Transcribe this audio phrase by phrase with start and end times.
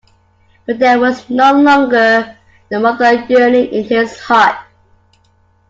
[0.65, 2.35] But there was no longer
[2.69, 4.57] the mother yearning in his heart.